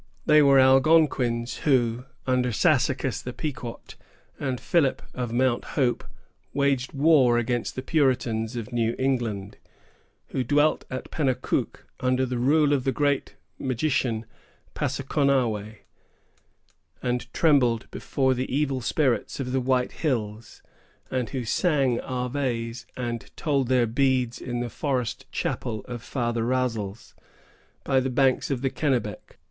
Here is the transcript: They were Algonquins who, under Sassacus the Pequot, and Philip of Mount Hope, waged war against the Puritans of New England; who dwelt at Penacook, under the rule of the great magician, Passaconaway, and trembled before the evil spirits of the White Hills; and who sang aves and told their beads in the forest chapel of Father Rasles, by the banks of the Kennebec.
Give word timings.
They 0.25 0.41
were 0.41 0.59
Algonquins 0.59 1.57
who, 1.57 2.05
under 2.25 2.51
Sassacus 2.51 3.21
the 3.21 3.33
Pequot, 3.33 3.93
and 4.39 4.59
Philip 4.59 5.03
of 5.13 5.31
Mount 5.31 5.63
Hope, 5.77 6.03
waged 6.55 6.91
war 6.93 7.37
against 7.37 7.75
the 7.75 7.83
Puritans 7.83 8.55
of 8.55 8.73
New 8.73 8.95
England; 8.97 9.57
who 10.29 10.43
dwelt 10.43 10.85
at 10.89 11.11
Penacook, 11.11 11.85
under 11.99 12.25
the 12.25 12.39
rule 12.39 12.73
of 12.73 12.83
the 12.83 12.91
great 12.91 13.35
magician, 13.59 14.25
Passaconaway, 14.73 15.81
and 17.03 17.31
trembled 17.31 17.85
before 17.91 18.33
the 18.33 18.51
evil 18.51 18.81
spirits 18.81 19.39
of 19.39 19.51
the 19.51 19.61
White 19.61 19.91
Hills; 19.91 20.63
and 21.11 21.29
who 21.29 21.45
sang 21.45 21.99
aves 22.01 22.87
and 22.97 23.29
told 23.37 23.67
their 23.67 23.85
beads 23.85 24.41
in 24.41 24.61
the 24.61 24.69
forest 24.71 25.31
chapel 25.31 25.81
of 25.87 26.01
Father 26.01 26.41
Rasles, 26.43 27.13
by 27.83 27.99
the 27.99 28.09
banks 28.09 28.49
of 28.49 28.63
the 28.63 28.71
Kennebec. 28.71 29.37